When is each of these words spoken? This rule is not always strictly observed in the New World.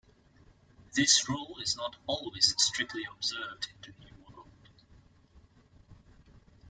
This 0.95 1.29
rule 1.29 1.57
is 1.61 1.75
not 1.77 1.95
always 2.07 2.55
strictly 2.57 3.03
observed 3.15 3.67
in 3.85 3.93
the 3.99 4.05
New 4.05 4.15
World. 4.35 4.47